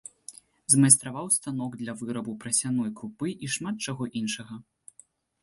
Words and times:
Змайстраваў 0.73 1.27
станок 1.35 1.71
для 1.81 1.95
вырабу 1.99 2.31
прасяной 2.45 2.91
крупы 3.01 3.29
і 3.43 3.53
шмат 3.59 3.75
чаго 3.87 4.03
іншага. 4.25 4.53